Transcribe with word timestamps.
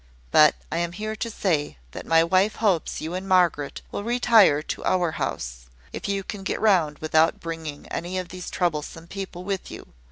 But 0.31 0.55
I 0.71 0.77
am 0.79 0.93
here 0.93 1.15
to 1.17 1.29
say 1.29 1.77
that 1.91 2.07
my 2.07 2.23
wife 2.23 2.55
hopes 2.55 3.01
you 3.01 3.13
and 3.13 3.29
Margaret 3.29 3.83
will 3.91 4.03
retire 4.03 4.63
to 4.63 4.83
our 4.83 5.11
house, 5.11 5.67
if 5.93 6.07
you 6.09 6.23
can 6.23 6.41
get 6.41 6.59
round 6.59 6.97
without 6.97 7.39
bringing 7.39 7.87
any 7.89 8.17
of 8.17 8.29
these 8.29 8.49
troublesome 8.49 9.05
people 9.05 9.43
with 9.43 9.69
you. 9.69 9.93